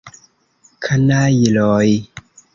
[0.87, 1.87] Kanajloj!